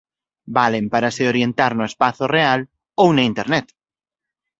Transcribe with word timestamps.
Valen 0.57 0.85
para 0.93 1.09
se 1.15 1.27
orientar 1.31 1.71
no 1.75 1.87
espazo 1.91 2.23
real 2.35 2.59
ou 3.01 3.07
na 3.15 3.23
Internet. 3.31 3.67